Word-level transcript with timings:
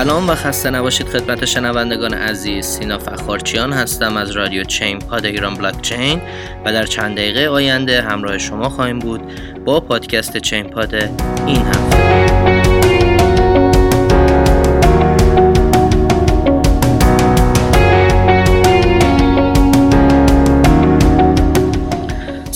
سلام 0.00 0.28
و 0.28 0.34
خسته 0.34 0.70
نباشید 0.70 1.08
خدمت 1.08 1.44
شنوندگان 1.44 2.14
عزیز. 2.14 2.66
سینا 2.66 2.98
فخارچیان 2.98 3.72
هستم 3.72 4.16
از 4.16 4.30
رادیو 4.30 4.64
چین 4.64 4.98
پاد 4.98 5.26
ایران 5.26 5.54
بلاک 5.54 5.82
چین 5.82 6.20
و 6.64 6.72
در 6.72 6.86
چند 6.86 7.16
دقیقه 7.16 7.48
آینده 7.48 8.02
همراه 8.02 8.38
شما 8.38 8.68
خواهیم 8.68 8.98
بود 8.98 9.20
با 9.64 9.80
پادکست 9.80 10.36
چین 10.36 10.68
پاد 10.68 10.94
این 11.46 11.66
هفته. 11.66 12.29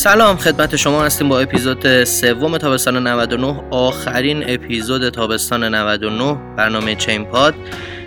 سلام 0.04 0.36
خدمت 0.36 0.76
شما 0.76 1.04
هستیم 1.04 1.28
با 1.28 1.40
اپیزود 1.40 2.04
سوم 2.04 2.58
تابستان 2.58 3.06
99 3.06 3.64
آخرین 3.70 4.44
اپیزود 4.46 5.08
تابستان 5.08 5.74
99 5.74 6.38
برنامه 6.56 6.94
چین 6.94 7.24
پاد. 7.24 7.54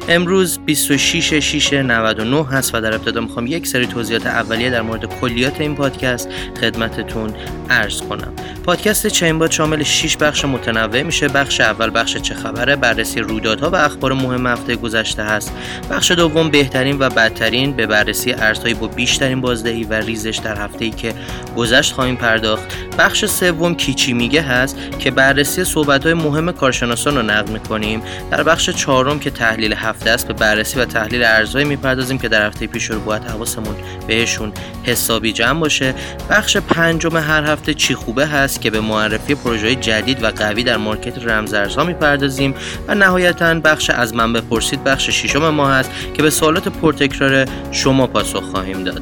امروز 0.07 0.59
26 0.65 1.39
6 1.39 1.73
99 1.73 2.45
هست 2.45 2.75
و 2.75 2.81
در 2.81 2.93
ابتدا 2.93 3.21
می‌خوام 3.21 3.47
یک 3.47 3.67
سری 3.67 3.87
توضیحات 3.87 4.25
اولیه 4.25 4.69
در 4.69 4.81
مورد 4.81 5.05
کلیات 5.21 5.61
این 5.61 5.75
پادکست 5.75 6.29
خدمتتون 6.61 7.33
عرض 7.69 8.01
کنم. 8.01 8.33
پادکست 8.65 9.07
چینباد 9.07 9.51
شامل 9.51 9.83
6 9.83 10.17
بخش 10.17 10.45
متنوع 10.45 11.01
میشه. 11.01 11.27
بخش 11.27 11.61
اول 11.61 11.91
بخش 11.93 12.17
چه 12.17 12.33
خبره 12.33 12.75
بررسی 12.75 13.19
رویدادها 13.19 13.69
و 13.69 13.75
اخبار 13.75 14.13
مهم 14.13 14.47
هفته 14.47 14.75
گذشته 14.75 15.23
هست. 15.23 15.51
بخش 15.91 16.11
دوم 16.11 16.49
بهترین 16.49 16.99
و 16.99 17.09
بدترین 17.09 17.71
به 17.71 17.87
بررسی 17.87 18.31
ارزهایی 18.33 18.73
با 18.73 18.87
بیشترین 18.87 19.41
بازدهی 19.41 19.83
و 19.83 19.93
ریزش 19.93 20.39
در 20.43 20.57
هفته 20.57 20.85
ای 20.85 20.91
که 20.91 21.13
گذشت 21.57 21.93
خواهیم 21.93 22.15
پرداخت. 22.15 22.86
بخش 22.97 23.25
سوم 23.25 23.75
کیچی 23.75 24.13
میگه 24.13 24.41
هست 24.41 24.77
که 24.99 25.11
بررسی 25.11 25.63
صحبت 25.63 26.03
های 26.03 26.13
مهم 26.13 26.51
کارشناسان 26.51 27.15
رو 27.15 27.21
نقل 27.21 27.51
می‌کنیم. 27.51 28.01
در 28.31 28.43
بخش 28.43 28.69
چهارم 28.69 29.19
که 29.19 29.29
تحلیل 29.29 29.73
هفته 29.73 30.09
است 30.09 30.27
به 30.27 30.33
بررسی 30.33 30.79
و 30.79 30.85
تحلیل 30.85 31.23
ارزهایی 31.23 31.65
می‌پردازیم 31.65 32.17
که 32.17 32.29
در 32.29 32.47
هفته 32.47 32.67
پیش 32.67 32.85
رو 32.85 32.99
باید 32.99 33.23
حواسمون 33.23 33.75
بهشون 34.07 34.51
حسابی 34.83 35.33
جمع 35.33 35.59
باشه. 35.59 35.93
بخش 36.29 36.57
پنجم 36.57 37.17
هر 37.17 37.43
هفته 37.43 37.73
چی 37.73 37.95
خوبه 37.95 38.27
هست 38.27 38.61
که 38.61 38.69
به 38.69 38.81
معرفی 38.81 39.35
پروژه 39.35 39.75
جدید 39.75 40.23
و 40.23 40.31
قوی 40.31 40.63
در 40.63 40.77
مارکت 40.77 41.25
رمزارزها 41.25 41.83
می‌پردازیم. 41.83 42.55
و 42.87 42.95
نهایتا 42.95 43.53
بخش 43.53 43.89
از 43.89 44.15
من 44.15 44.33
بپرسید 44.33 44.83
بخش 44.83 45.09
ششم 45.09 45.49
ما 45.49 45.69
هست 45.69 45.91
که 46.13 46.23
به 46.23 46.29
سوالات 46.29 46.67
پرتکرار 46.67 47.45
شما 47.71 48.07
پاسخ 48.07 48.43
خواهیم 48.43 48.83
داد. 48.83 49.01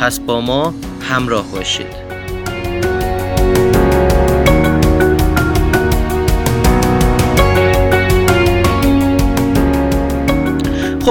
پس 0.00 0.20
با 0.20 0.40
ما 0.40 0.74
همراه 1.10 1.46
باشید. 1.52 2.11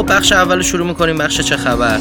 خب 0.02 0.14
بخش 0.14 0.32
اول 0.32 0.62
شروع 0.62 0.88
می‌کنیم 0.88 1.18
بخش 1.18 1.42
چه 1.42 1.58
خبر؟ 1.58 1.98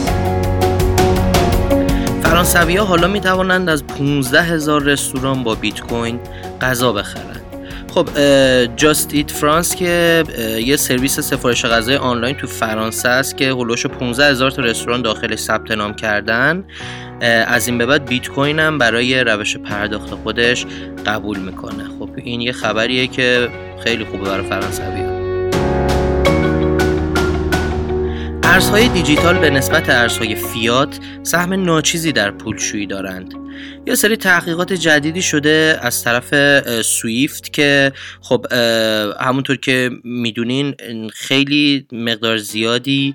فرانسوی 2.22 2.76
ها 2.76 2.84
حالا 2.84 3.08
می 3.08 3.20
توانند 3.20 3.68
از 3.68 3.86
15 3.86 4.42
هزار 4.42 4.82
رستوران 4.82 5.42
با 5.42 5.54
بیت 5.54 5.80
کوین 5.80 6.20
غذا 6.60 6.92
بخرند. 6.92 7.42
خب 7.94 8.08
جاست 8.76 9.14
ایت 9.14 9.30
فرانس 9.30 9.74
که 9.74 10.24
یه 10.64 10.76
سرویس 10.76 11.20
سفارش 11.20 11.64
غذای 11.64 11.96
آنلاین 11.96 12.36
تو 12.36 12.46
فرانسه 12.46 13.08
است 13.08 13.36
که 13.36 13.52
هلوش 13.52 13.86
15 13.86 14.30
هزار 14.30 14.50
تا 14.50 14.62
رستوران 14.62 15.02
داخل 15.02 15.36
ثبت 15.36 15.70
نام 15.70 15.94
کردن. 15.94 16.64
از 17.46 17.68
این 17.68 17.78
به 17.78 17.86
بعد 17.86 18.04
بیت 18.04 18.28
کوین 18.28 18.58
هم 18.58 18.78
برای 18.78 19.24
روش 19.24 19.56
پرداخت 19.56 20.10
خودش 20.10 20.66
قبول 21.06 21.38
می‌کنه. 21.38 21.84
خب 21.98 22.10
این 22.16 22.40
یه 22.40 22.52
خبریه 22.52 23.06
که 23.06 23.48
خیلی 23.84 24.04
خوبه 24.04 24.24
برای 24.24 24.46
فرانسوی 24.46 25.00
ها. 25.00 25.19
ارزهای 28.50 28.88
دیجیتال 28.88 29.38
به 29.38 29.50
نسبت 29.50 29.90
ارزهای 29.90 30.34
فیات 30.34 30.98
سهم 31.22 31.52
ناچیزی 31.52 32.12
در 32.12 32.30
پولشویی 32.30 32.86
دارند. 32.86 33.34
یا 33.86 33.94
سری 33.94 34.16
تحقیقات 34.16 34.72
جدیدی 34.72 35.22
شده 35.22 35.78
از 35.82 36.04
طرف 36.04 36.34
سویفت 36.82 37.52
که 37.52 37.92
خب 38.20 38.46
همونطور 39.20 39.56
که 39.56 39.90
می‌دونین 40.04 40.74
خیلی 41.12 41.86
مقدار 41.92 42.36
زیادی 42.36 43.14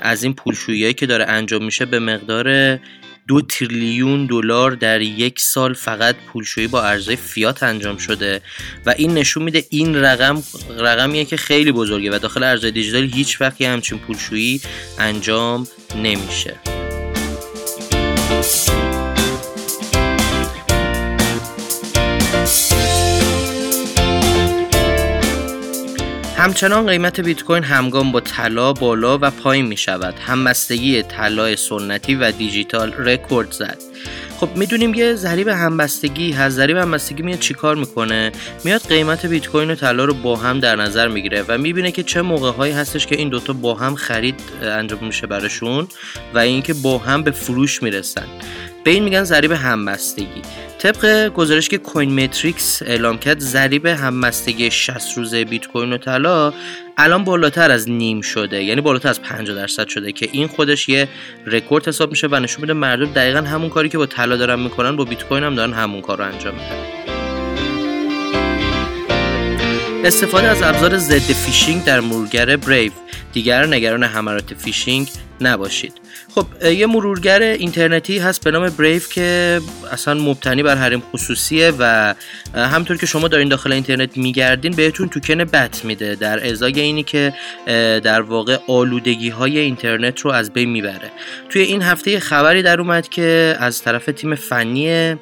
از 0.00 0.22
این 0.22 0.34
پولشویی 0.34 0.94
که 0.94 1.06
داره 1.06 1.24
انجام 1.24 1.64
میشه 1.64 1.84
به 1.84 1.98
مقدار 1.98 2.78
دو 3.28 3.40
تریلیون 3.40 4.26
دلار 4.26 4.70
در 4.70 5.00
یک 5.00 5.40
سال 5.40 5.74
فقط 5.74 6.16
پولشویی 6.32 6.66
با 6.66 6.82
ارزهای 6.82 7.16
فیات 7.16 7.62
انجام 7.62 7.96
شده 7.96 8.42
و 8.86 8.94
این 8.96 9.14
نشون 9.14 9.42
میده 9.42 9.64
این 9.70 9.96
رقم 9.96 10.42
رقمیه 10.78 11.24
که 11.24 11.36
خیلی 11.36 11.72
بزرگه 11.72 12.16
و 12.16 12.18
داخل 12.18 12.42
ارزهای 12.42 12.70
دیجیتال 12.70 13.02
هیچ 13.02 13.40
وقتی 13.40 13.64
همچین 13.64 13.98
پولشویی 13.98 14.60
انجام 14.98 15.66
نمیشه. 15.96 16.54
همچنان 26.42 26.86
قیمت 26.86 27.20
بیت 27.20 27.42
کوین 27.42 27.62
همگام 27.64 28.12
با 28.12 28.20
طلا 28.20 28.72
بالا 28.72 29.18
و 29.22 29.30
پایین 29.30 29.66
می 29.66 29.76
شود. 29.76 30.14
همبستگی 30.26 31.02
طلای 31.02 31.56
سنتی 31.56 32.14
و 32.14 32.32
دیجیتال 32.32 32.92
رکورد 32.92 33.52
زد. 33.52 33.78
خب 34.36 34.48
می‌دونیم 34.56 34.94
یه 34.94 35.14
ضریب 35.14 35.48
همبستگی 35.48 36.32
هست 36.32 36.56
ضریب 36.56 36.76
همبستگی 36.76 37.22
میاد 37.22 37.38
چیکار 37.38 37.76
می‌کنه 37.76 38.32
میاد 38.64 38.88
قیمت 38.88 39.26
بیت 39.26 39.48
کوین 39.48 39.70
و 39.70 39.74
طلا 39.74 40.04
رو 40.04 40.14
با 40.14 40.36
هم 40.36 40.60
در 40.60 40.76
نظر 40.76 41.08
می‌گیره 41.08 41.44
و 41.48 41.58
می‌بینه 41.58 41.92
که 41.92 42.02
چه 42.02 42.22
موقع 42.22 42.50
هایی 42.50 42.72
هستش 42.72 43.06
که 43.06 43.16
این 43.16 43.28
دوتا 43.28 43.52
با 43.52 43.74
هم 43.74 43.94
خرید 43.94 44.40
انجام 44.62 45.04
میشه 45.04 45.26
براشون 45.26 45.88
و 46.34 46.38
اینکه 46.38 46.74
با 46.74 46.98
هم 46.98 47.22
به 47.22 47.30
فروش 47.30 47.82
می‌رسن 47.82 48.26
به 48.84 48.90
این 48.90 49.04
میگن 49.04 49.24
ضریب 49.24 49.52
همبستگی. 49.52 50.42
طبق 50.78 51.28
گزارش 51.28 51.68
که 51.68 51.78
کوین 51.78 52.24
متریکس 52.24 52.82
اعلام 52.82 53.18
کرد 53.18 53.38
ضریب 53.38 53.86
همبستگی 53.86 54.70
60 54.70 55.18
روزه 55.18 55.44
بیت 55.44 55.66
کوین 55.66 55.92
و 55.92 55.98
طلا 55.98 56.52
الان 56.96 57.24
بالاتر 57.24 57.70
از 57.70 57.88
نیم 57.88 58.20
شده. 58.20 58.64
یعنی 58.64 58.80
بالاتر 58.80 59.08
از 59.08 59.22
50 59.22 59.56
درصد 59.56 59.88
شده 59.88 60.12
که 60.12 60.28
این 60.32 60.46
خودش 60.46 60.88
یه 60.88 61.08
رکورد 61.46 61.88
حساب 61.88 62.10
میشه 62.10 62.28
و 62.30 62.40
نشون 62.40 62.60
میده 62.60 62.72
مردم 62.72 63.12
دقیقا 63.12 63.38
همون 63.38 63.70
کاری 63.70 63.88
که 63.88 63.98
با 63.98 64.06
طلا 64.06 64.36
دارن 64.36 64.60
می‌کنن 64.60 64.96
با 64.96 65.04
بیت 65.04 65.24
کوین 65.24 65.44
هم 65.44 65.54
دارن 65.54 65.72
همون 65.72 66.00
کار 66.00 66.18
رو 66.18 66.24
انجام 66.24 66.54
میدن. 66.54 67.02
استفاده 70.04 70.48
از 70.48 70.62
ابزار 70.62 70.98
ضد 70.98 71.32
فیشینگ 71.32 71.84
در 71.84 72.00
مرورگر 72.00 72.56
Brave 72.56 72.92
دیگر 73.32 73.66
نگران 73.66 74.04
حملات 74.04 74.54
فیشینگ 74.54 75.08
نباشید. 75.40 75.92
خب 76.34 76.46
یه 76.64 76.86
مرورگر 76.86 77.42
اینترنتی 77.42 78.18
هست 78.18 78.44
به 78.44 78.50
نام 78.50 78.68
Brave 78.68 79.12
که 79.12 79.60
اصلا 79.92 80.14
مبتنی 80.14 80.62
بر 80.62 80.74
حریم 80.74 81.02
خصوصیه 81.12 81.72
و 81.78 82.14
همطور 82.54 82.96
که 82.96 83.06
شما 83.06 83.28
دارین 83.28 83.48
داخل 83.48 83.72
اینترنت 83.72 84.16
میگردین 84.16 84.72
بهتون 84.72 85.08
توکن 85.08 85.44
BAT 85.44 85.84
میده. 85.84 86.14
در 86.14 86.50
ازای 86.50 86.80
اینی 86.80 87.02
که 87.02 87.34
در 88.04 88.22
واقع 88.22 88.58
آلودگی 88.68 89.28
های 89.28 89.58
اینترنت 89.58 90.20
رو 90.20 90.30
از 90.30 90.52
بین 90.52 90.70
می‌بره. 90.70 91.10
توی 91.50 91.62
این 91.62 91.82
هفته 91.82 92.20
خبری 92.20 92.62
در 92.62 92.80
اومد 92.80 93.08
که 93.08 93.56
از 93.60 93.82
طرف 93.82 94.06
تیم 94.06 94.34
فنی 94.34 95.16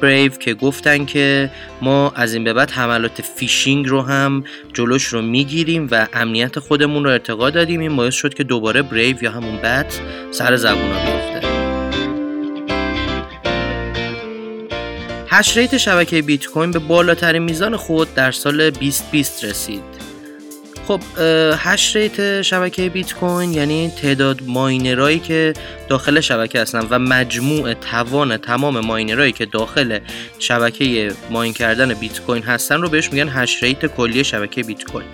Brave 0.00 0.32
که 0.32 0.54
گفتن 0.54 1.04
که 1.04 1.50
ما 1.82 2.12
از 2.16 2.34
این 2.34 2.44
به 2.44 2.52
بعد 2.52 2.70
حملات 2.70 3.22
فیشینگ 3.22 3.88
رو 3.88 4.02
هم 4.02 4.44
جلوش 4.74 5.04
رو 5.04 5.22
می‌گیریم 5.22 5.88
و 5.90 6.06
امنیت 6.12 6.58
خودمون 6.58 7.04
رو 7.04 7.10
ارتقا 7.24 7.50
دادیم. 7.50 7.80
این 7.80 7.96
باعث 7.96 8.14
شد 8.14 8.34
که 8.34 8.44
دوباره 8.44 8.82
Brave 8.82 9.22
یا 9.22 9.30
همون 9.30 9.56
BAT 9.56 10.00
سر 10.30 10.56
زبونا 10.56 10.94
بیفته. 11.04 11.48
hash 15.28 15.56
rate 15.56 15.76
شبکه 15.76 16.22
بیت 16.22 16.46
کوین 16.46 16.70
به 16.70 16.78
بالاترین 16.78 17.42
میزان 17.42 17.76
خود 17.76 18.14
در 18.14 18.32
سال 18.32 18.70
2020 18.70 19.44
رسید. 19.44 20.03
خب 20.88 21.00
hash 21.58 21.96
rate 21.96 22.42
شبکه 22.42 22.88
بیت 22.88 23.14
کوین 23.14 23.52
یعنی 23.52 23.92
تعداد 24.02 24.40
ماینرایی 24.46 25.18
که 25.18 25.54
داخل 25.88 26.20
شبکه 26.20 26.60
هستن 26.60 26.86
و 26.90 26.98
مجموع 26.98 27.74
توان 27.74 28.36
تمام 28.36 28.80
ماینرایی 28.80 29.32
که 29.32 29.46
داخل 29.46 29.98
شبکه 30.38 31.12
mine 31.30 31.52
کردن 31.52 31.94
بیت 31.94 32.20
کوین 32.20 32.42
هستن 32.42 32.82
رو 32.82 32.88
بهش 32.88 33.12
میگن 33.12 33.28
hash 33.28 33.62
rate 33.62 33.86
کلی 33.86 34.24
شبکه 34.24 34.62
بیت 34.62 34.84
کوین. 34.84 35.06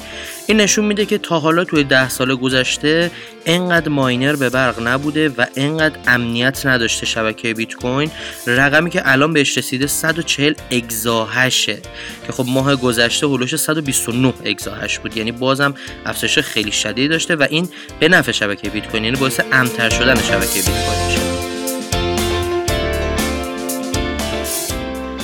این 0.46 0.60
نشون 0.60 0.84
میده 0.84 1.06
که 1.06 1.18
تا 1.18 1.38
حالا 1.38 1.64
توی 1.64 1.84
ده 1.84 2.08
سال 2.08 2.34
گذشته 2.34 3.10
انقدر 3.46 3.88
ماینر 3.88 4.36
به 4.36 4.50
برق 4.50 4.86
نبوده 4.86 5.28
و 5.28 5.46
انقدر 5.56 5.96
امنیت 6.06 6.66
نداشته 6.66 7.06
شبکه 7.06 7.54
بیت 7.54 7.74
کوین. 7.74 8.10
رقمی 8.46 8.90
که 8.90 9.02
الان 9.04 9.32
بهش 9.32 9.58
رسیده 9.58 9.86
140 9.86 10.54
exahash 10.70 11.65
ه 11.65 11.78
که 12.26 12.32
خب 12.32 12.44
ماه 12.48 12.76
گذشته 12.76 13.26
هلوش 13.26 13.56
129 13.56 14.32
اگزاهش 14.44 14.98
بود. 14.98 15.16
یعنی 15.16 15.32
بازم 15.60 15.74
افزایش 16.06 16.38
خیلی 16.38 16.72
شدیدی 16.72 17.08
داشته 17.08 17.36
و 17.36 17.46
این 17.50 17.68
به 18.00 18.08
نفع 18.08 18.32
شبکه 18.32 18.70
بیت 18.70 18.86
کوین 18.86 19.04
یعنی 19.04 19.16
باعث 19.16 19.40
امتر 19.52 19.90
شدن 19.90 20.14
شبکه 20.14 20.54
بیت 20.54 20.64
کوین 20.64 21.06
میشه. 21.06 21.20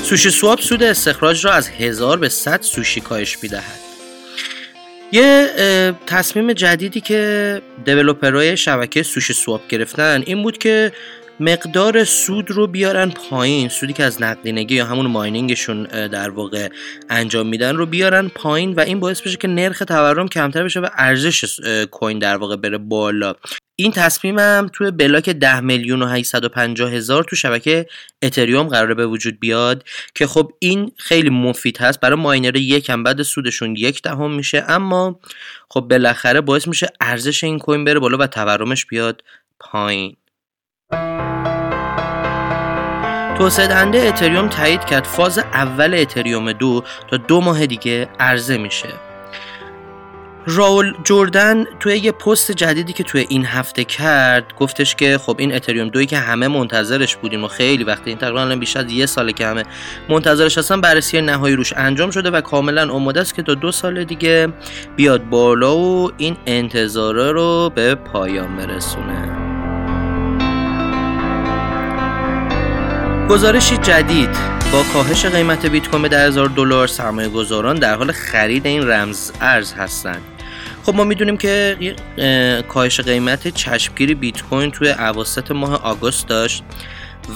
سوشی 0.02 0.30
سواب 0.30 0.60
سود 0.60 0.82
استخراج 0.82 1.44
را 1.44 1.52
از 1.52 1.68
1000 1.68 2.18
به 2.18 2.28
100 2.28 2.62
سوشی 2.62 3.00
کاهش 3.00 3.38
می‌دهد. 3.42 3.80
یه 5.12 5.48
تصمیم 6.06 6.52
جدیدی 6.52 7.00
که 7.00 7.62
دیولوپرهای 7.84 8.56
شبکه 8.56 9.02
سوشی 9.02 9.32
سواب 9.32 9.60
گرفتن 9.68 10.22
این 10.26 10.42
بود 10.42 10.58
که 10.58 10.92
مقدار 11.40 12.04
سود 12.04 12.50
رو 12.50 12.66
بیارن 12.66 13.10
پایین. 13.10 13.68
سودی 13.68 13.92
که 13.92 14.04
از 14.04 14.22
نقدینگی 14.22 14.74
یا 14.74 14.84
همون 14.86 15.06
ماینینگشون 15.06 15.82
در 15.84 16.30
واقع 16.30 16.68
انجام 17.10 17.46
میدن 17.46 17.76
رو 17.76 17.86
بیارن 17.86 18.28
پایین 18.28 18.72
و 18.72 18.80
این 18.80 19.00
باعث 19.00 19.20
بشه 19.20 19.36
که 19.36 19.48
نرخ 19.48 19.78
تورم 19.78 20.28
کمتر 20.28 20.64
بشه 20.64 20.80
و 20.80 20.88
ارزش 20.96 21.60
کوین 21.90 22.18
در 22.18 22.36
واقع 22.36 22.56
بره 22.56 22.78
بالا. 22.78 23.34
این 23.78 23.92
تصمیمم 23.92 24.70
توی 24.72 24.90
بلاک 24.90 25.30
10 25.30 25.60
میلیون 25.60 26.02
و 26.02 26.06
850 26.06 26.92
هزار 26.92 27.24
تو 27.24 27.36
شبکه 27.36 27.86
اتریوم 28.22 28.68
قراره 28.68 28.94
به 28.94 29.06
وجود 29.06 29.40
بیاد 29.40 29.84
که 30.14 30.26
خب 30.26 30.52
این 30.58 30.92
خیلی 30.96 31.30
مفید 31.30 31.78
هست. 31.78 32.00
برای 32.00 32.18
ماینر 32.18 32.56
یکم 32.56 33.02
بعد 33.02 33.22
سودشون 33.22 33.76
یک 33.76 34.02
دهم 34.02 34.34
میشه. 34.34 34.64
اما 34.68 35.20
خب 35.70 35.80
بالاخره 35.80 36.40
باعث 36.40 36.68
میشه 36.68 36.88
ارزش 37.00 37.44
این 37.44 37.58
کوین 37.58 37.84
بره 37.84 37.98
بالا 37.98 38.18
و 38.18 38.26
تورمش 38.26 38.86
بیاد 38.86 39.22
پایین. 39.60 40.16
توسعه 43.38 43.66
دهنده 43.66 43.98
اتریوم 43.98 44.48
تایید 44.48 44.84
کرد 44.84 45.04
فاز 45.04 45.38
اول 45.38 45.94
اتریوم 45.94 46.52
دو 46.52 46.82
تا 47.10 47.16
دو 47.16 47.40
ماه 47.40 47.66
دیگه 47.66 48.08
عرضه 48.20 48.58
میشه. 48.58 48.88
راول 50.46 50.94
جوردن 51.04 51.64
توی 51.80 51.96
یه 51.96 52.12
پست 52.12 52.52
جدیدی 52.52 52.92
که 52.92 53.04
توی 53.04 53.26
این 53.28 53.46
هفته 53.46 53.84
کرد 53.84 54.54
گفتش 54.58 54.94
که 54.94 55.18
خب 55.18 55.36
این 55.38 55.54
اتریوم 55.54 55.88
دوی 55.88 56.06
که 56.06 56.18
همه 56.18 56.48
منتظرش 56.48 57.16
بودیم 57.16 57.44
و 57.44 57.48
خیلی 57.48 57.84
وقتی 57.84 58.10
این 58.10 58.18
تقریبا 58.18 58.56
بیشتر 58.56 58.80
از 58.80 58.92
یه 58.92 59.06
ساله 59.06 59.32
که 59.32 59.46
همه 59.46 59.62
منتظرش 60.08 60.58
هستن 60.58 60.80
بررسی 60.80 61.20
نهایی 61.20 61.56
روش 61.56 61.72
انجام 61.76 62.10
شده 62.10 62.30
و 62.30 62.40
کاملا 62.40 62.92
آماده 62.92 63.20
است 63.20 63.34
که 63.34 63.42
تا 63.42 63.54
دو 63.54 63.72
سال 63.72 64.04
دیگه 64.04 64.48
بیاد 64.96 65.28
بالا 65.28 65.76
و 65.76 66.12
این 66.16 66.36
انتظاره 66.46 67.32
رو 67.32 67.72
به 67.74 67.94
پایان 67.94 68.56
برسونه. 68.56 69.35
گزارشی 73.30 73.76
جدید 73.76 74.28
با 74.72 74.82
کاهش 74.92 75.26
قیمت 75.26 75.66
بیت 75.66 75.88
کوین 75.88 76.02
به 76.02 76.08
10000 76.08 76.48
دلار 76.48 76.86
سرمایه 76.86 77.28
گذاران 77.28 77.76
در 77.76 77.94
حال 77.94 78.12
خرید 78.12 78.66
این 78.66 78.88
رمز 78.88 79.32
ارز 79.40 79.72
هستند. 79.72 80.22
خب 80.84 80.94
ما 80.94 81.04
می‌دونیم 81.04 81.36
که 81.36 81.76
کاهش 82.68 83.00
قیمت 83.00 83.48
چشمگیری 83.48 84.14
بیت 84.14 84.42
کوین 84.42 84.70
توی 84.70 84.90
اواسط 84.90 85.50
ماه 85.50 85.82
آگوست 85.84 86.28
داشت 86.28 86.62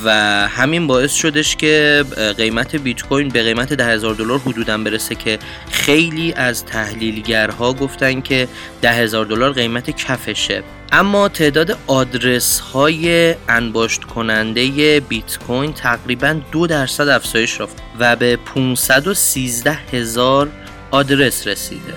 و 0.05 0.11
همین 0.49 0.87
باعث 0.87 1.15
شدش 1.15 1.57
که 1.57 2.05
قیمت 2.37 2.77
بیت 2.77 3.03
کوین 3.03 3.29
به 3.29 3.43
قیمت 3.43 3.73
ده 3.73 3.85
هزار 3.85 4.15
دلار 4.15 4.39
حدودا 4.39 4.79
برسه 4.79 5.15
که 5.15 5.39
خیلی 5.71 6.33
از 6.33 6.65
تحلیلگرها 6.65 7.73
گفتن 7.73 8.21
که 8.21 8.49
ده 8.83 8.93
هزار 8.93 9.27
دلار 9.27 9.53
قیمت 9.53 9.91
کفشه. 9.91 10.63
اما 10.93 11.29
تعداد 11.29 11.79
آدرس 11.87 12.61
های 12.61 13.35
انباشت 13.49 14.05
کننده 14.05 15.01
بیت 15.01 15.39
کوین 15.47 15.73
تقریبا 15.73 16.41
دو 16.53 16.67
درصد 16.67 17.09
افزایش 17.09 17.61
یافت 17.61 17.83
و 17.99 18.17
به 18.17 18.37
513 18.37 19.73
هزار 19.73 20.49
آدرس 20.91 21.47
رسیده. 21.47 21.95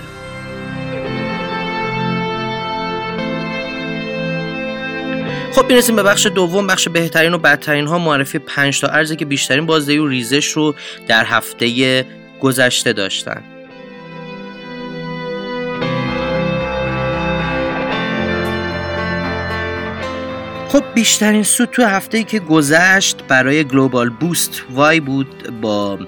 خب 5.52 5.66
می‌رسیم 5.68 5.96
به 5.96 6.02
بخش 6.02 6.26
دوم. 6.26 6.66
بخش 6.66 6.88
بهترین 6.88 7.34
و 7.34 7.38
بدترین 7.38 7.86
ها 7.86 7.98
معرفی 7.98 8.38
5 8.38 8.80
تا 8.80 8.88
ارزی 8.88 9.16
که 9.16 9.24
بیشترین 9.24 9.66
بازدهی 9.66 9.98
و 9.98 10.06
ریزش 10.06 10.50
رو 10.50 10.74
در 11.08 11.24
هفته 11.24 12.06
گذشته 12.40 12.92
داشتن. 12.92 13.53
خب 20.74 20.84
بیشترین 20.94 21.42
سود 21.42 21.70
تو 21.70 21.84
هفته 21.84 22.22
که 22.22 22.38
گذشت 22.38 23.22
برای 23.28 23.64
گلوبال 23.64 24.10
بوست 24.10 24.62
وای 24.70 25.00
بود 25.00 25.60
با 25.60 25.98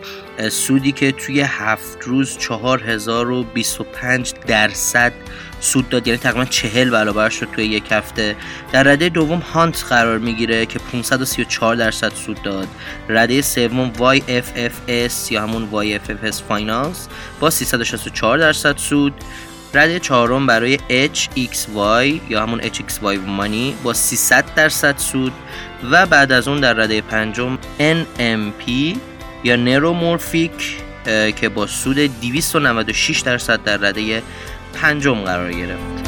سودی 0.51 0.93
که 0.93 1.13
توی 1.13 1.41
هفت 1.41 1.99
روز 2.03 2.39
4025 2.39 4.35
درصد 4.47 5.13
سود 5.61 5.89
داد. 5.89 6.07
یعنی 6.07 6.19
تقریبا 6.19 6.45
40 6.45 6.91
برابر 6.91 7.29
شد 7.29 7.49
توی 7.55 7.65
یک 7.65 7.85
هفته. 7.91 8.37
در 8.73 8.83
رده 8.83 9.09
دوم 9.09 9.39
هانت 9.39 9.85
قرار 9.89 10.19
می‌گیره 10.19 10.67
که 10.67 10.79
534 10.79 11.77
درصد 11.77 12.13
سود 12.15 12.43
داد. 12.43 12.69
رده 13.09 13.43
سوم 13.43 13.93
YFFS 13.93 15.33
یا 15.33 15.43
همون 15.43 15.69
YFFS 15.73 16.43
فاینانس 16.49 17.09
با 17.41 17.51
364 17.51 18.39
درصد 18.39 18.77
سود. 18.77 19.15
رده 19.77 19.99
چهارم 19.99 20.47
برای 20.47 20.79
HXY 20.79 22.21
یا 22.31 22.43
همون 22.43 22.61
HXY 22.61 23.19
مانی 23.27 23.77
با 23.83 23.93
300 23.93 24.45
درصد 24.55 24.99
سود 24.99 25.33
و 25.91 26.07
بعد 26.07 26.33
از 26.33 26.49
اون 26.49 26.61
در 26.61 26.73
رده 26.73 27.01
پنجم 27.01 27.59
NMP 27.79 28.71
یا 29.45 29.57
Neuromorphic 29.57 30.83
که 31.37 31.49
با 31.49 31.67
سود 31.67 31.97
296 31.97 33.21
درصد 33.21 33.63
در 33.63 33.77
رده 33.77 34.23
پنجم 34.75 35.15
قرار 35.15 35.53
گرفت. 35.53 36.07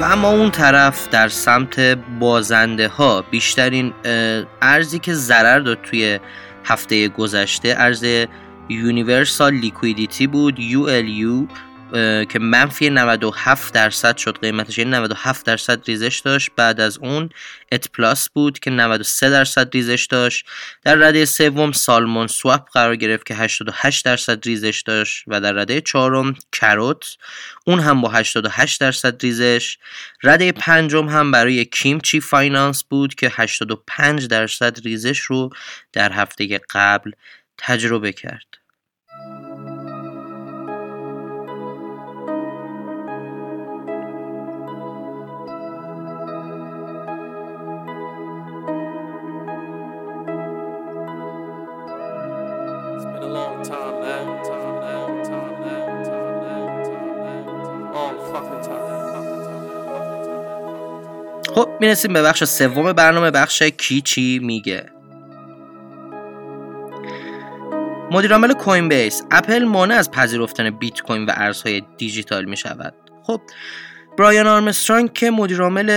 و 0.00 0.04
اما 0.04 0.28
اون 0.28 0.50
طرف 0.50 1.08
در 1.08 1.28
سمت 1.28 1.80
بازنده 2.20 2.88
ها 2.88 3.22
بیشترین 3.30 3.92
ارزی 4.62 4.98
که 4.98 5.14
ضرر 5.14 5.58
داد 5.58 5.78
توی 5.82 6.18
هفته 6.66 7.08
گذشته 7.08 7.74
ارز 7.78 8.04
Universal 8.68 9.54
Liquidity 9.54 10.26
بود 10.26 10.56
ULU 10.56 11.48
که 12.28 12.38
منفی 12.40 12.90
97 12.90 13.74
درصد 13.74 14.16
شد 14.16 14.38
قیمتش 14.38 14.78
یعنی 14.78 14.90
97 14.90 15.46
درصد 15.46 15.86
ریزش 15.86 16.22
داشت. 16.24 16.50
بعد 16.56 16.80
از 16.80 16.98
اون 16.98 17.30
AT 17.72 17.88
Plus 17.88 18.28
بود 18.28 18.58
که 18.58 18.70
93 18.70 19.30
درصد 19.30 19.74
ریزش 19.74 20.06
داشت. 20.10 20.46
در 20.84 20.94
رده 20.94 21.24
سوم 21.24 21.72
SalmonSwap 21.72 22.70
قرار 22.70 22.96
گرفت 22.96 23.26
که 23.26 23.34
88 23.34 24.04
درصد 24.04 24.46
ریزش 24.46 24.82
داشت 24.86 25.24
و 25.26 25.40
در 25.40 25.52
رده 25.52 25.80
چهارم 25.80 26.34
Carrot 26.52 27.16
اون 27.66 27.80
هم 27.80 28.00
با 28.00 28.08
88 28.08 28.80
درصد 28.80 29.22
ریزش. 29.22 29.78
رده 30.22 30.52
پنجم 30.52 31.08
هم 31.08 31.30
برای 31.30 31.64
Kimchi 31.64 32.20
Finance 32.20 32.84
بود 32.84 33.14
که 33.14 33.32
85 33.32 34.26
درصد 34.26 34.78
ریزش 34.84 35.18
رو 35.18 35.50
در 35.92 36.12
هفته 36.12 36.60
قبل 36.70 37.10
تجربه 37.58 38.12
کرد. 38.12 38.65
خب 61.56 61.68
می‌رسیم 61.80 62.12
به 62.12 62.22
بخش 62.22 62.44
سوم 62.44 62.92
برنامه 62.92 63.30
بخش 63.30 63.62
کی 63.62 64.00
چی 64.00 64.38
میگه. 64.38 64.90
مدیرعامل 68.10 68.52
Coinbase 68.52 69.22
اپل 69.30 69.64
مانع 69.64 69.94
از 69.94 70.10
پذیرفتن 70.10 70.70
بیت 70.70 71.00
کوین 71.00 71.26
و 71.26 71.30
ارزهای 71.34 71.82
دیجیتال 71.96 72.44
می 72.44 72.56
شود 72.56 72.94
خب 73.22 73.40
برایان 74.18 74.46
آرمسترانگ 74.46 75.12
که 75.12 75.30
مدیرعامل 75.30 75.88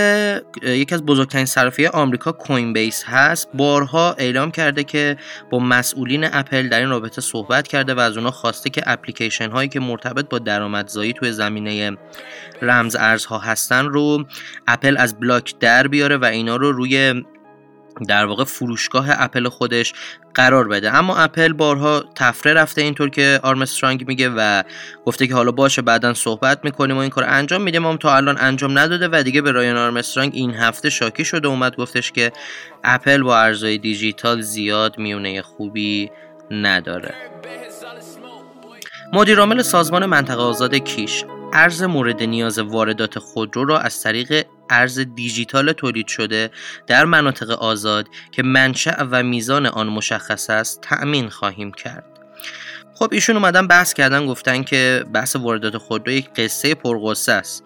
یکی 0.62 0.94
از 0.94 1.06
بزرگترین 1.06 1.46
صرافی 1.46 1.86
آمریکا 1.86 2.32
Coinbase 2.32 3.04
هست 3.04 3.48
بارها 3.54 4.12
اعلام 4.18 4.50
کرده 4.50 4.84
که 4.84 5.16
با 5.50 5.58
مسئولین 5.58 6.24
اپل 6.32 6.68
در 6.68 6.80
این 6.80 6.88
رابطه 6.88 7.20
صحبت 7.20 7.68
کرده 7.68 7.94
و 7.94 8.00
از 8.00 8.16
اونا 8.16 8.30
خواسته 8.30 8.70
که 8.70 8.82
اپلیکیشن 8.86 9.50
هایی 9.50 9.68
که 9.68 9.80
مرتبط 9.80 10.28
با 10.28 10.38
درآمدزایی 10.38 11.12
توی 11.12 11.32
زمینه 11.32 11.96
رمز 12.62 12.96
ارزها 12.96 13.38
هستن 13.38 13.86
رو 13.86 14.24
اپل 14.68 14.96
از 14.96 15.20
block 15.20 15.58
در 15.58 15.88
بیاره 15.88 16.16
و 16.16 16.24
اینا 16.24 16.56
رو 16.56 16.72
روی 16.72 17.22
در 18.08 18.26
واقع 18.26 18.44
فروشگاه 18.44 19.06
اپل 19.10 19.48
خودش 19.48 19.92
قرار 20.34 20.68
بده. 20.68 20.94
اما 20.94 21.16
اپل 21.16 21.52
بارها 21.52 22.04
طفره 22.14 22.52
رفته 22.52 22.82
اینطور 22.82 23.10
که 23.10 23.40
آرمسترانگ 23.42 24.08
میگه 24.08 24.28
و 24.36 24.62
گفته 25.06 25.26
که 25.26 25.34
حالا 25.34 25.52
باشه 25.52 25.82
بعدا 25.82 26.14
صحبت 26.14 26.64
می‌کنیم 26.64 26.96
و 26.96 27.00
این 27.00 27.10
کار 27.10 27.24
انجام 27.24 27.62
میدیم. 27.62 27.86
اما 27.86 27.96
تا 27.96 28.16
الان 28.16 28.36
انجام 28.40 28.78
نداده 28.78 29.08
و 29.12 29.22
دیگه 29.22 29.42
برایان 29.42 29.76
آرمسترانگ 29.76 30.32
این 30.34 30.54
هفته 30.54 30.90
شاکی 30.90 31.24
شده. 31.24 31.48
اومد 31.48 31.76
گفتش 31.76 32.12
که 32.12 32.32
اپل 32.84 33.22
با 33.22 33.38
ارزهای 33.38 33.78
دیجیتال 33.78 34.40
زیاد 34.40 34.98
میونه 34.98 35.42
خوبی 35.42 36.10
نداره. 36.50 37.14
مدیرعامل 39.12 39.62
سازمان 39.62 40.06
منطقه 40.06 40.42
آزاد 40.42 40.74
کیش 40.74 41.24
ارز 41.52 41.82
مورد 41.82 42.22
نیاز 42.22 42.58
واردات 42.58 43.18
خودرو 43.18 43.64
را 43.64 43.78
از 43.78 44.02
طریق 44.02 44.46
ارز 44.70 44.98
دیجیتال 44.98 45.72
تولید 45.72 46.06
شده 46.06 46.50
در 46.86 47.04
مناطق 47.04 47.50
آزاد 47.50 48.08
که 48.32 48.42
منشأ 48.42 49.04
و 49.10 49.22
میزان 49.22 49.66
آن 49.66 49.88
مشخص 49.88 50.50
است 50.50 50.80
تأمین 50.80 51.28
خواهیم 51.28 51.72
کرد. 51.72 52.04
خب 52.94 53.08
ایشون 53.12 53.36
اومدن 53.36 53.66
بحث 53.66 53.92
کردن 53.94 54.26
گفتن 54.26 54.62
که 54.62 55.04
بحث 55.12 55.36
واردات 55.36 55.76
خودرو 55.76 56.12
یک 56.12 56.30
قصه 56.36 56.74
پرقصه 56.74 57.32
است 57.32 57.64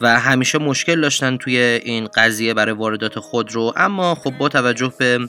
و 0.00 0.20
همیشه 0.20 0.58
مشکل 0.58 1.00
داشتن 1.00 1.36
توی 1.36 1.58
این 1.58 2.08
قضیه 2.14 2.54
برای 2.54 2.74
واردات 2.74 3.18
خودرو. 3.18 3.72
اما 3.76 4.14
خب 4.14 4.30
با 4.30 4.48
توجه 4.48 4.92
به 4.98 5.28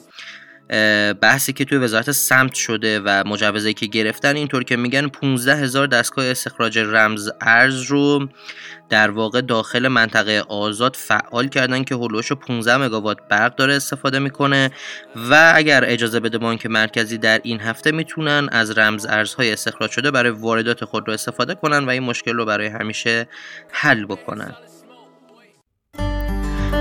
بحثی 1.22 1.54
که 1.54 1.66
توی 1.66 1.78
وزارت 1.78 2.12
سمت 2.12 2.54
شده 2.54 3.00
و 3.00 3.24
مجوزی 3.26 3.74
که 3.74 3.86
گرفتن 3.86 4.36
اینطور 4.36 4.64
که 4.64 4.76
میگن 4.76 5.08
15 5.08 5.56
هزار 5.56 5.88
دستگاه 5.88 6.26
استخراج 6.26 6.80
رمز 6.80 7.30
ارز 7.42 7.82
رو 7.82 8.28
در 8.90 9.12
واقع 9.12 9.42
داخل 9.42 9.88
منطقه 9.88 10.44
آزاد 10.50 10.96
فعال 10.96 11.48
کردن 11.48 11.84
که 11.84 11.96
هلوش 11.96 12.32
15 12.32 12.78
مگاوات 12.78 13.18
برق 13.30 13.56
داره 13.56 13.76
استفاده 13.76 14.20
می‌کنه 14.20 14.72
و 15.16 15.52
اگر 15.56 15.84
اجازه 15.88 16.20
بده 16.20 16.38
بانک 16.38 16.66
مرکزی 16.66 17.18
در 17.18 17.40
این 17.44 17.60
هفته 17.60 17.92
می‌تونن 17.92 18.50
از 18.52 18.78
رمز 18.78 19.06
ارزهای 19.06 19.54
استخراج 19.54 19.92
شده 19.92 20.12
برای 20.12 20.32
واردات 20.32 20.86
خود 20.86 21.08
رو 21.08 21.14
استفاده 21.14 21.56
کنن 21.56 21.86
و 21.86 21.90
این 21.90 22.04
مشکل 22.04 22.34
رو 22.34 22.46
برای 22.46 22.68
همیشه 22.68 23.28
حل 23.72 24.06
بکنن. 24.06 24.56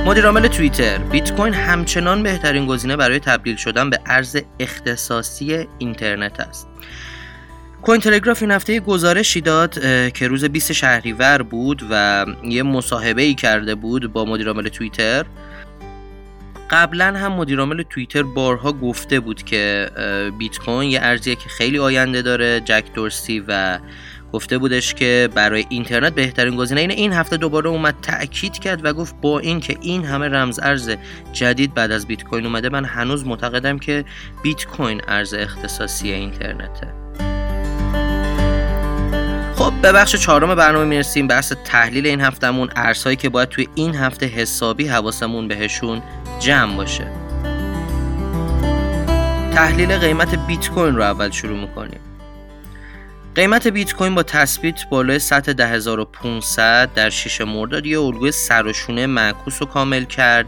مدیرعامل 0.06 0.46
توییتر 0.46 0.98
بیت 0.98 1.32
کوین 1.32 1.54
همچنان 1.54 2.22
بهترین 2.22 2.66
گزینه 2.66 2.96
برای 2.96 3.18
تبدیل 3.18 3.56
شدن 3.56 3.90
به 3.90 4.00
ارز 4.06 4.36
اختصاصی 4.60 5.66
اینترنت 5.78 6.40
است. 6.40 6.68
کوین 7.82 8.00
تلگراف 8.00 8.42
این 8.42 8.50
هفته 8.50 8.80
گزارشی 8.80 9.40
داد 9.40 9.74
که 10.12 10.28
روز 10.28 10.44
20 10.44 10.72
شهریور 10.72 11.42
بود 11.42 11.82
و 11.90 12.26
یه 12.44 12.62
مصاحبه 12.62 13.22
ای 13.22 13.34
کرده 13.34 13.74
بود 13.74 14.12
با 14.12 14.24
مدیرعامل 14.24 14.68
توییتر. 14.68 15.26
قبلا 16.70 17.04
هم 17.04 17.32
مدیرعامل 17.32 17.82
توییتر 17.82 18.22
بارها 18.22 18.72
گفته 18.72 19.20
بود 19.20 19.42
که 19.42 19.90
بیت 20.38 20.58
کوین 20.58 20.90
یه 20.90 21.00
ارزیه 21.02 21.34
که 21.34 21.48
خیلی 21.48 21.78
آینده 21.78 22.22
داره 22.22 22.60
جک 22.60 22.84
دورسی 22.94 23.44
و 23.48 23.78
گفته 24.32 24.58
بودش 24.58 24.94
که 24.94 25.28
برای 25.34 25.64
اینترنت 25.68 26.14
بهترین 26.14 26.56
گزینه 26.56 26.80
اینه. 26.80 26.94
این 26.94 27.12
هفته 27.12 27.36
دوباره 27.36 27.70
اومد 27.70 27.94
تاکید 28.02 28.58
کرد 28.58 28.84
و 28.84 28.92
گفت 28.92 29.14
با 29.20 29.38
این 29.38 29.60
که 29.60 29.76
این 29.80 30.04
همه 30.04 30.28
رمز 30.28 30.60
ارز 30.62 30.90
جدید 31.32 31.74
بعد 31.74 31.92
از 31.92 32.06
بیت 32.06 32.24
کوین 32.24 32.46
اومده 32.46 32.68
من 32.68 32.84
هنوز 32.84 33.26
معتقدم 33.26 33.78
که 33.78 34.04
بیت 34.42 34.66
کوین 34.66 35.00
ارز 35.08 35.34
اختصاصی 35.34 36.12
اینترنته. 36.12 36.86
خب 39.54 39.72
به 39.82 39.92
بخش 39.92 40.16
چهارم 40.16 40.54
برنامه 40.54 40.84
می‌رسیم. 40.84 41.28
بحث 41.28 41.52
تحلیل 41.64 42.06
این 42.06 42.20
هفتهمون 42.20 42.68
ارزهایی 42.76 43.16
که 43.16 43.28
باید 43.28 43.48
توی 43.48 43.68
این 43.74 43.94
هفته 43.94 44.26
حسابی 44.26 44.86
حواسمون 44.86 45.48
بهشون 45.48 46.02
جمع 46.40 46.76
باشه. 46.76 47.06
تحلیل 49.54 49.96
قیمت 49.96 50.46
بیت 50.46 50.70
کوین 50.70 50.96
رو 50.96 51.02
اول 51.02 51.30
شروع 51.30 51.60
می‌کنیم. 51.60 52.00
قیمت 53.36 53.66
بیت 53.66 53.92
کوین 53.92 54.14
با 54.14 54.22
تثبیت 54.22 54.88
بالای 54.88 55.18
سطح 55.18 55.52
10500 55.52 56.94
در 56.94 57.10
6 57.10 57.40
مرداد 57.40 57.86
یه 57.86 58.00
الگوی 58.00 58.32
سرشونه 58.32 59.06
معکوس 59.06 59.62
رو 59.62 59.66
کامل 59.66 60.04
کرد 60.04 60.46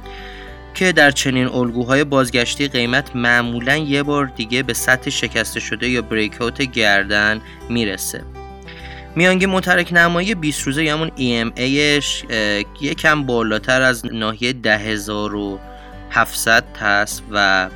که 0.75 0.93
در 0.93 1.11
چنین 1.11 1.49
الگوهای 1.49 2.05
بازگشتی 2.05 2.69
قیمت 2.69 3.17
معمولا 3.17 3.77
یه 3.77 4.03
بار 4.03 4.27
دیگه 4.27 4.63
به 4.63 4.75
سطح 4.75 5.11
شکسته 5.11 5.61
شده 5.61 5.89
یا 5.89 6.03
بریک 6.03 6.39
گردن 6.73 7.41
می‌رسه. 7.69 8.25
میانگی 9.17 9.47
مترک 9.47 9.93
نمایی 9.93 10.35
20 10.35 10.63
روزه 10.63 10.85
یا 10.85 10.97
همون 10.97 11.09
EMAش 11.09 12.25
یکم 12.81 13.25
بالاتر 13.25 13.83
از 13.83 14.07
ناحیه 14.07 14.53
10700 14.53 16.65
هست 16.81 17.23
و 17.31 17.69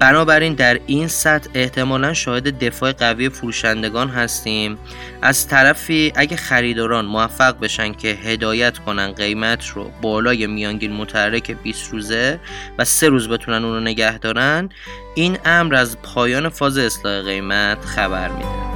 بنابراین 0.00 0.54
در 0.54 0.80
این 0.86 1.08
سطح 1.08 1.50
احتمالا 1.54 2.14
شاهد 2.14 2.58
دفاع 2.64 2.92
قوی 2.92 3.28
فروشندگان 3.28 4.08
هستیم. 4.08 4.78
از 5.22 5.48
طرفی 5.48 6.12
اگه 6.16 6.36
خریداران 6.36 7.04
موفق 7.04 7.60
بشن 7.60 7.92
که 7.92 8.08
هدایت 8.08 8.78
کنن 8.78 9.12
قیمت 9.12 9.68
رو 9.68 9.90
بالای 10.02 10.46
میانگین 10.46 10.92
متحرک 10.92 11.50
20 11.50 11.92
روزه 11.92 12.40
و 12.78 12.84
سه 12.84 13.08
روز 13.08 13.28
بتونن 13.28 13.64
اون 13.64 13.74
رو 13.74 13.80
نگه 13.80 14.18
دارن 14.18 14.68
این 15.14 15.38
امر 15.44 15.74
از 15.74 16.02
پایان 16.02 16.48
فاز 16.48 16.78
اصلاح 16.78 17.22
قیمت 17.22 17.84
خبر 17.84 18.28
میده. 18.28 18.70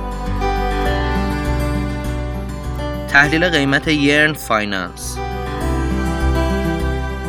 تحلیل 3.09 3.49
قیمت 3.49 3.89
Yearn 3.89 4.33
Finance 4.33 5.19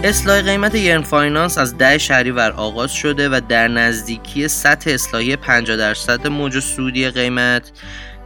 اصلاح 0.06 0.42
قیمت 0.42 0.76
Yearn 0.76 1.02
Finance 1.02 1.58
از 1.58 1.78
10 1.78 1.98
شهریور 1.98 2.52
آغاز 2.52 2.92
شده 2.92 3.30
و 3.30 3.42
در 3.50 3.68
نزدیکی 3.68 4.48
سطح 4.48 4.92
اصلاحی 4.92 5.36
50 5.36 5.78
درصد 5.78 6.28
موج 6.28 6.60
صعودی 6.60 7.10
قیمت 7.10 7.72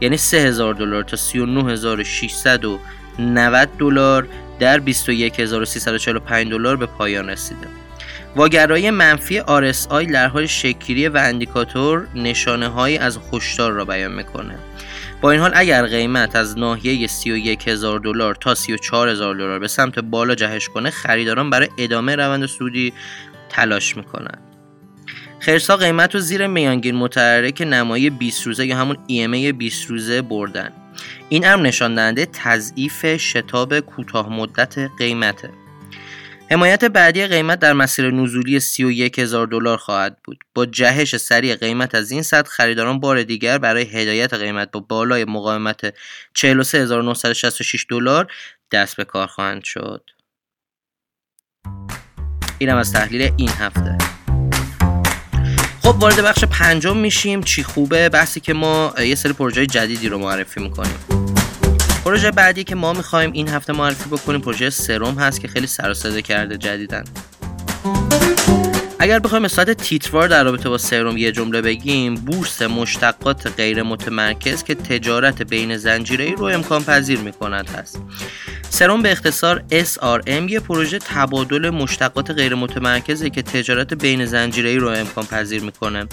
یعنی 0.00 0.16
3000 0.16 0.74
دلار 0.74 1.02
تا 1.02 1.16
39690 1.16 3.68
دلار 3.78 4.28
در 4.58 4.78
21345 4.78 6.50
دلار 6.50 6.76
به 6.76 6.86
پایان 6.86 7.30
رسیده. 7.30 7.66
واگرای 8.36 8.90
منفی 8.90 9.40
RSI 9.40 10.12
در 10.12 10.28
حال 10.28 10.46
شکلی 10.46 11.08
و 11.08 11.16
اندیکاتور 11.16 12.06
نشانه 12.14 12.68
هایی 12.68 12.98
از 12.98 13.18
هشدار 13.32 13.72
را 13.72 13.84
بیان 13.84 14.12
می‌کنه. 14.12 14.54
با 15.20 15.30
این 15.30 15.40
حال 15.40 15.50
اگر 15.54 15.86
قیمت 15.86 16.36
از 16.36 16.58
ناحیه 16.58 17.06
31 17.06 17.68
هزار 17.68 18.00
دلار 18.00 18.34
تا 18.34 18.54
34 18.54 19.08
هزار 19.08 19.34
دلار 19.34 19.58
به 19.58 19.68
سمت 19.68 19.98
بالا 19.98 20.34
جهش 20.34 20.68
کنه 20.68 20.90
خریداران 20.90 21.50
برای 21.50 21.68
ادامه 21.78 22.16
روند 22.16 22.46
سودی 22.46 22.92
تلاش 23.48 23.96
می‌کنن. 23.96 24.38
خرسا 25.40 25.76
قیمت 25.76 26.14
رو 26.14 26.20
زیر 26.20 26.46
میانگین 26.46 26.96
متحرک 26.96 27.62
نمایی 27.62 28.10
20 28.10 28.46
روزه 28.46 28.66
یا 28.66 28.76
همون 28.76 28.96
EMA 28.96 29.52
20 29.52 29.90
روزه 29.90 30.22
بردن. 30.22 30.72
این 31.28 31.46
امر 31.46 31.62
نشان 31.62 31.94
دهنده 31.94 32.26
تضعیف 32.26 33.16
شتاب 33.16 33.80
کوتاه 33.80 34.32
مدت 34.32 34.78
قیمته. 34.98 35.50
حمایت 36.52 36.84
بعدی 36.84 37.26
قیمت 37.26 37.58
در 37.58 37.72
مسیر 37.72 38.10
نزولی 38.10 38.60
31 38.60 39.18
هزار 39.18 39.46
دلار 39.46 39.78
خواهد 39.78 40.18
بود. 40.24 40.38
با 40.54 40.66
جهش 40.66 41.16
سریع 41.16 41.56
قیمت 41.56 41.94
از 41.94 42.10
این 42.10 42.22
سطح 42.22 42.50
خریداران 42.50 43.00
بار 43.00 43.22
دیگر 43.22 43.58
برای 43.58 43.82
هدایت 43.82 44.34
قیمت 44.34 44.70
با 44.70 44.80
بالای 44.80 45.24
مقاومت 45.24 45.94
43966 46.34 47.86
دلار 47.88 48.32
دست 48.72 48.96
به 48.96 49.04
کار 49.04 49.26
خواهند 49.26 49.64
شد. 49.64 50.10
اینم 52.58 52.76
از 52.76 52.92
تحلیل 52.92 53.32
این 53.36 53.48
هفته. 53.48 53.98
خب 55.82 55.96
وارد 56.00 56.20
بخش 56.20 56.44
پنجم 56.44 56.96
میشیم 56.96 57.42
چی 57.42 57.62
خوبه 57.62 58.08
بحثی 58.08 58.40
که 58.40 58.52
ما 58.52 58.94
یه 58.98 59.14
سری 59.14 59.32
پروژه 59.32 59.66
جدیدی 59.66 60.08
رو 60.08 60.18
معرفی 60.18 60.60
می‌کنیم 60.60 61.39
پروژه 62.04 62.30
بعدی 62.30 62.64
که 62.64 62.74
ما 62.74 62.92
می‌خوایم 62.92 63.32
این 63.32 63.48
هفته 63.48 63.72
معرفی 63.72 64.10
بکنیم 64.10 64.40
پروژه 64.40 64.70
سروم 64.70 65.18
هست 65.18 65.40
که 65.40 65.48
خیلی 65.48 65.66
سر 65.66 65.94
کرده 66.20 66.56
جدیدن. 66.56 67.04
اگر 69.02 69.18
بخوایم 69.18 69.48
ساعت 69.48 69.70
تیتروار 69.70 70.28
در 70.28 70.44
رابطه 70.44 70.68
با 70.68 70.78
سروم 70.78 71.16
یه 71.16 71.32
جمله 71.32 71.62
بگیم 71.62 72.14
بورس 72.14 72.62
مشتقات 72.62 73.46
غیر 73.46 73.82
متمرکز 73.82 74.62
که 74.62 74.74
تجارت 74.74 75.42
بین 75.42 75.76
زنجیره 75.76 76.30
رو 76.30 76.44
امکان 76.44 76.84
پذیر 76.84 77.18
می‌کند 77.18 77.68
هست. 77.68 78.02
سروم 78.70 79.02
به 79.02 79.12
اختصار 79.12 79.62
SRM 79.70 80.50
یه 80.50 80.60
پروژه 80.60 80.98
تبادل 80.98 81.70
مشتقات 81.70 82.30
غیر 82.30 82.54
متمرکزه 82.54 83.30
که 83.30 83.42
تجارت 83.42 83.94
بین 83.94 84.26
زنجیره 84.26 84.78
رو 84.78 84.88
امکان 84.88 85.26
پذیر 85.26 85.62
می‌کنه. 85.62 86.06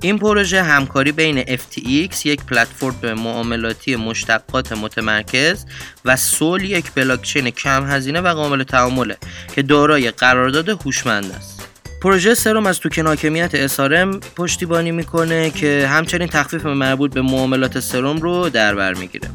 این 0.00 0.18
پروژه 0.18 0.62
همکاری 0.62 1.12
بین 1.12 1.42
FTX 1.42 2.26
یک 2.26 2.44
پلتفرم 2.44 3.20
معاملاتی 3.20 3.96
مشتقات 3.96 4.72
متمرکز 4.72 5.64
و 6.04 6.16
Sol 6.16 6.64
یک 6.64 6.92
بلاکچین 6.94 7.50
کم 7.50 7.90
هزینه 7.90 8.20
و 8.20 8.34
قابل 8.34 8.62
تعامله 8.62 9.16
که 9.54 9.62
دارای 9.62 10.10
قرارداد 10.10 10.68
هوشمند 10.68 11.32
است. 11.32 11.57
پروژه 12.00 12.34
Serum 12.34 12.66
از 12.66 12.80
توکن 12.80 13.06
حاکمیت 13.06 13.66
SRM 13.66 14.18
پشتیبانی 14.36 14.92
می‌کنه 14.92 15.50
که 15.50 15.86
همچنین 15.90 16.28
تخفیف 16.28 16.66
مربوط 16.66 17.14
به 17.14 17.22
معاملات 17.22 17.80
Serum 17.80 18.16
رو 18.16 18.48
در 18.48 18.74
بر 18.74 18.94
می‌گیره. 18.94 19.28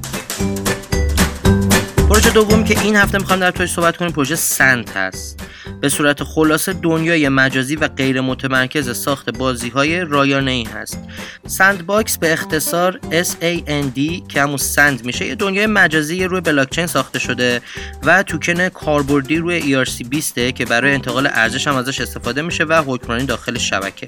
پروژه 2.23 2.35
دومی 2.35 2.63
که 2.63 2.81
این 2.81 2.95
هفته 2.95 3.17
می‌خوام 3.17 3.39
در 3.39 3.51
توش 3.51 3.69
صحبت 3.69 3.97
کنیم 3.97 4.11
پروژه 4.11 4.35
سند 4.35 4.97
هست 4.97 5.39
به 5.81 5.89
صورت 5.89 6.23
خلاصه 6.23 6.73
دنیای 6.73 7.29
مجازی 7.29 7.75
و 7.75 7.87
غیر 7.87 8.21
متمرکز 8.21 8.97
ساخت 8.97 9.29
بازی 9.29 9.69
های 9.69 10.01
رایانه 10.01 10.51
ای 10.51 10.63
هست. 10.63 10.99
Sandbox 11.47 12.17
به 12.17 12.33
اختصار 12.33 12.99
SAND 13.11 14.27
که 14.27 14.41
همون 14.41 14.57
سند 14.57 15.05
میشه. 15.05 15.25
یه 15.25 15.35
دنیای 15.35 15.67
مجازی 15.67 16.23
روی 16.23 16.41
بلاکچین 16.41 16.87
ساخته 16.87 17.19
شده 17.19 17.61
و 18.03 18.23
توکن 18.23 18.69
کاربردی 18.69 19.37
روی 19.37 19.85
ERC20 19.85 20.39
که 20.39 20.65
برای 20.65 20.93
انتقال 20.93 21.27
ارزش 21.27 21.67
هم 21.67 21.75
ازش 21.75 22.01
استفاده 22.01 22.41
میشه 22.41 22.63
و 22.63 22.83
حکمرانی 22.87 23.25
داخل 23.25 23.57
شبکه. 23.57 24.07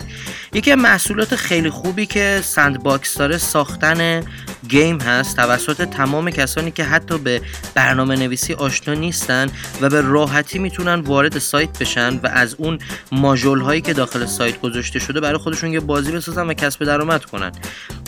یکی 0.53 0.72
از 0.72 0.77
محصولات 0.77 1.36
خیلی 1.36 1.69
خوبی 1.69 2.05
که 2.05 2.39
Sandbox 2.44 3.18
داره 3.17 3.38
ساختن 3.38 4.24
game 4.68 5.01
هست. 5.01 5.36
توسط 5.36 5.89
تمام 5.89 6.31
کسانی 6.31 6.72
که 6.72 6.84
حتی 6.84 7.17
به 7.17 7.41
برنامه 7.75 8.05
نویسی 8.12 8.54
آشنا 8.54 8.94
نیستن 8.94 9.48
و 9.82 9.90
به 9.90 10.02
راحتی 10.02 10.60
می‌تونن 10.60 11.00
وارد 11.00 11.40
سایت 11.40 11.80
بشن 11.80 12.18
و 12.18 12.28
از 12.28 12.56
اون 12.56 12.80
ماژول 13.12 13.62
هایی 13.62 13.82
که 13.82 13.94
داخل 13.94 14.26
سایت 14.26 14.62
گذاشته 14.62 15.00
شده 15.00 15.20
برای 15.20 15.38
خودشون 15.38 15.74
یه 15.74 15.80
بازی 15.80 16.12
بسازن 16.12 16.48
و 16.48 16.54
کسب 16.54 16.86
درآمد 16.86 17.26
کنن. 17.26 17.52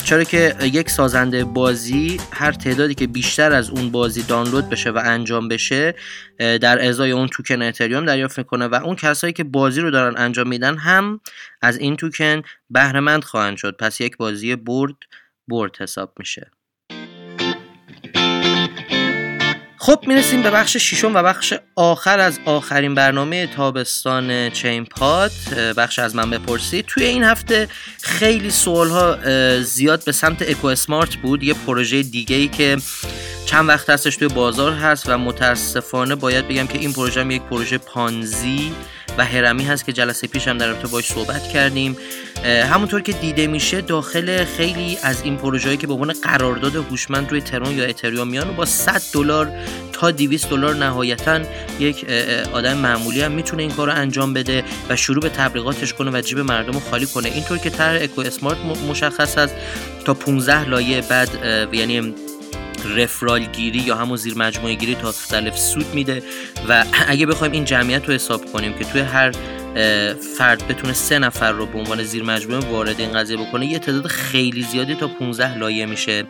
چرا 0.04 0.24
که 0.24 0.56
یک 0.62 0.89
سازنده 0.89 1.44
بازی 1.44 2.20
هر 2.32 2.51
تعدادی 2.51 2.96
که 2.96 3.08
بیشتر 3.08 3.51
از 3.51 3.70
اون 3.70 3.92
بازی 3.92 4.24
دانلود 4.24 4.70
بشه 4.70 4.89
و 4.89 5.01
انجام 5.06 5.48
بشه 5.48 5.96
در 6.38 6.88
ازای 6.88 7.12
اون 7.12 7.27
توکن 7.27 7.62
اتریوم 7.62 8.06
دریافت 8.06 8.38
می‌کنه 8.38 8.68
و 8.68 8.75
اون 8.75 8.96
کسایی 8.96 9.34
که 9.34 9.44
بازی 9.44 9.82
رو 9.82 9.92
دارن 9.92 10.18
انجام 10.18 10.48
میدن 10.48 10.77
هم 10.77 11.22
از 11.62 11.77
این 11.77 11.96
توکن 11.96 12.42
بهره 12.70 13.20
خواهند 13.20 13.58
شد. 13.58 13.77
پس 13.77 14.01
یک 14.01 14.18
بازی 14.18 14.56
برد 14.56 14.96
برد 15.48 15.77
حساب 15.82 16.13
میشه. 16.20 16.51
خب 19.88 20.03
می‌رسیم 20.08 20.44
به 20.44 20.51
بخش 20.51 20.77
ششم 20.77 21.15
و 21.15 21.24
بخش 21.24 21.53
آخر 21.75 22.20
از 22.20 22.39
آخرین 22.46 22.96
برنامه 22.96 23.48
تابستان 23.48 24.50
چین 24.50 24.86
پاد. 24.86 25.32
بخش 25.77 26.00
از 26.00 26.15
من 26.15 26.29
بپرسید. 26.29 26.86
توی 26.86 27.06
این 27.06 27.24
هفته 27.24 27.67
خیلی 28.01 28.50
سوال 28.50 28.89
ها 28.89 29.17
زیاد 29.62 30.06
به 30.06 30.12
سمت 30.12 30.41
اکو 30.41 30.67
اسمارت 30.67 31.15
بود. 31.15 31.44
یه 31.44 31.53
پروژه 31.53 32.03
دیگه 32.03 32.36
ای 32.36 32.48
که 32.48 32.77
چند 33.46 33.70
وقت 33.70 33.89
هستش 33.89 34.15
توی 34.15 34.27
بازار 34.27 34.74
هست 34.74 35.10
و 35.10 35.17
متاسفانه 35.17 36.15
باید 36.15 36.48
بگم 36.48 36.67
که 36.67 36.77
این 36.77 36.94
پروژه 36.94 37.22
هم 37.22 37.32
یک 37.32 37.41
پروژه 37.41 37.77
پانزی 37.77 38.74
و 39.17 39.25
هرمی 39.25 39.63
هست 39.63 39.86
که 39.86 39.93
جلسه 39.93 40.27
پیش 40.27 40.47
هم 40.47 40.57
در 40.57 40.67
رابطه 40.67 40.88
باش 40.88 41.05
صحبت 41.05 41.47
کردیم. 41.47 41.97
همونطور 42.45 43.01
که 43.01 43.12
دیده 43.12 43.47
میشه 43.47 43.81
داخل 43.81 44.43
خیلی 44.43 44.97
از 45.03 45.21
این 45.21 45.38
پروژه‌ای 45.38 45.77
که 45.77 45.88
به 45.88 45.93
عنوان 45.93 46.13
قرارداد 46.24 46.75
هوشمند 46.75 47.31
روی 47.31 47.41
ترون 47.41 47.77
یا 47.77 47.86
اتریوم 47.86 48.27
میان 48.27 48.50
و 48.50 48.53
با 48.53 48.65
100 48.65 49.01
دلار 49.13 49.51
تا 49.93 50.12
200 50.12 50.50
دلار 50.50 50.75
نهایتا 50.75 51.39
یک 51.79 52.05
آدم 52.53 52.77
معمولی 52.77 53.21
هم 53.21 53.31
می‌تونه 53.31 53.62
این 53.62 53.71
کار 53.71 53.88
رو 53.88 53.93
انجام 53.93 54.33
بده 54.33 54.63
و 54.89 54.95
شروع 54.95 55.21
به 55.21 55.29
تبلیغاتش 55.29 55.93
کنه 55.93 56.12
و 56.12 56.21
جیب 56.21 56.39
مردم 56.39 56.74
رو 56.74 56.79
خالی 56.79 57.05
کنه. 57.05 57.29
اینطور 57.29 57.57
که 57.57 57.69
طرح 57.69 58.01
اکو 58.01 58.21
اسمارت 58.21 58.57
مشخص 58.89 59.38
است 59.38 59.55
تا 60.05 60.13
15 60.13 60.69
لایه 60.69 61.01
بعد 61.01 61.29
یعنی 61.74 62.15
رفرال 62.96 63.46
گیری 63.46 63.79
یا 63.79 63.96
همون 63.96 64.17
زیر 64.17 64.38
مجموعه 64.38 64.74
گیری 64.74 64.96
تا 64.96 65.08
مختلف 65.08 65.58
سود 65.58 65.94
میده 65.94 66.24
و 66.70 66.86
اگه 67.08 67.25
بخوایم 67.25 67.53
این 67.53 67.65
جمعیت 67.65 68.08
رو 68.08 68.13
حساب 68.13 68.51
کنیم 68.53 68.74
که 68.74 68.86
توی 68.86 69.01
هر 69.01 69.32
فرد 70.38 70.67
بتونه 70.67 70.93
سه 70.93 71.19
نفر 71.19 71.51
رو 71.51 71.65
به 71.65 71.77
عنوان 71.77 72.03
زیر 72.03 72.24
مجموعه 72.24 72.59
وارد 72.59 73.00
این 73.00 73.12
قضیه 73.12 73.38
بکنه 73.38 73.65
یه 73.65 73.79
تعداد 73.79 74.07
خیلی 74.07 74.63
زیادی 74.63 74.95
تا 74.95 75.07
15 75.07 75.57
لایه 75.57 75.86
میشه. 75.86 76.24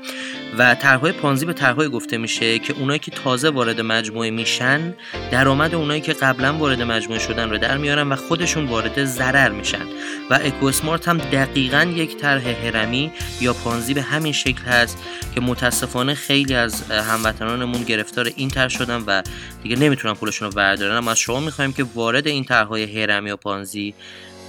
و 0.58 0.76
طرحهای 0.76 1.12
پانزی 1.12 1.46
به 1.46 1.54
طرحهای 1.54 1.90
گفته 1.90 2.18
میشه 2.18 2.60
که 2.60 2.74
اونایی 2.74 3.00
که 3.00 3.12
تازه 3.12 3.50
وارد 3.50 3.82
مجموعه 3.82 4.30
میشن 4.30 4.94
درآمد 5.32 5.76
اونایی 5.76 6.02
که 6.02 6.14
قبلا 6.14 6.54
وارد 6.54 6.82
مجموعه 6.82 7.20
شدن 7.20 7.50
رو 7.50 7.58
در 7.58 7.78
میارن 7.78 8.10
و 8.10 8.16
خودشون 8.16 8.66
وارد 8.66 9.06
ضرر 9.06 9.50
میشن. 9.50 9.86
و 10.30 10.40
اکو 10.44 10.66
اسمارت 10.66 11.08
هم 11.08 11.18
دقیقا 11.18 11.94
یک 11.96 12.18
طرح 12.18 12.48
هرمی 12.48 13.12
یا 13.42 13.54
پانزی 13.54 13.94
به 13.94 14.02
همین 14.02 14.34
شکل 14.34 14.64
هست 14.64 14.98
که 15.36 15.42
متاسفانه 15.42 16.14
خیلی 16.14 16.56
از 16.56 16.92
هموطنانمون 16.92 17.84
گرفتار 17.84 18.32
این 18.36 18.50
طرح 18.50 18.70
شدن 18.70 19.04
و 19.08 19.22
دیگه 19.64 19.76
نمی‌تونن 19.76 20.14
پولشون 20.14 20.48
رو 20.48 20.56
بردارن. 20.56 20.96
اما 20.96 21.12
از 21.12 21.20
شما 21.20 21.40
می‌خوایم 21.40 21.74
که 21.74 21.86
وارد 21.96 22.28
این 22.28 22.44
طرحهای 22.44 23.02
هرمی 23.02 23.27
یا 23.28 23.38
پانزی 23.38 23.94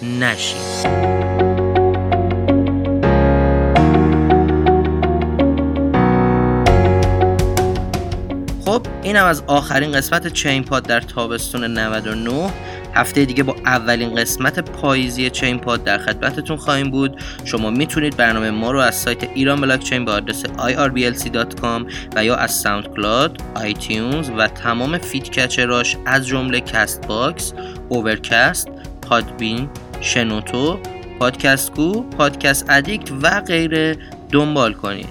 نشید 0.02 0.88
خب 8.64 8.87
اینم 9.02 9.25
از 9.25 9.42
آخرین 9.47 9.92
قسمت 9.92 10.32
چین 10.32 10.64
پاد 10.64 10.82
در 10.87 11.00
تابستون 11.00 11.64
99 11.64 12.50
هفته 12.95 13.25
دیگه 13.25 13.43
با 13.43 13.57
اولین 13.67 14.15
قسمت 14.15 14.59
پاییزی 14.59 15.31
چین 15.31 15.59
پاد 15.59 15.85
در 15.85 15.99
خدمتتون 15.99 16.57
خواهیم 16.57 16.91
بود. 16.91 17.21
شما 17.45 17.71
می‌تونید 17.71 18.17
برنامه 18.17 18.51
ما 18.51 18.71
رو 18.71 18.79
از 18.79 18.95
سایت 18.95 19.25
ایران 19.35 19.61
بلاک 19.61 19.81
چین 19.81 20.05
با 20.05 20.13
آدرس 20.13 20.45
irblc.com 20.45 21.93
و 22.17 22.25
یا 22.25 22.37
از 22.37 22.51
SoundCloud، 22.50 23.43
iTunes 23.54 24.30
و 24.39 24.49
تمام 24.49 24.99
feed 24.99 25.30
catcher 25.30 25.82
اش 25.82 25.97
از 26.07 26.27
جمله 26.27 26.61
Castbox، 26.61 27.52
Overcast، 27.89 28.69
Podbean، 29.02 29.69
شنوتو، 30.01 30.79
Podcast 31.19 31.75
Go، 31.75 32.02
Podcast 32.02 32.71
Addict 32.71 33.13
و 33.23 33.41
غیره 33.41 33.97
دنبال 34.33 34.73
کنید. 34.73 35.09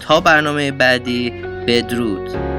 تا 0.00 0.20
برنامه 0.20 0.70
بعدی 0.70 1.30
بدرود. 1.66 2.57